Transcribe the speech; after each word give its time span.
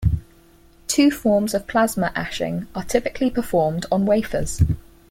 Two 0.87 1.11
forms 1.11 1.53
of 1.53 1.67
plasma 1.67 2.11
ashing 2.15 2.65
are 2.73 2.83
typically 2.83 3.29
performed 3.29 3.85
on 3.91 4.07
wafers. 4.07 4.63